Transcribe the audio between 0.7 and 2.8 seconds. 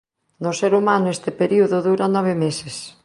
humano este período dura nove meses.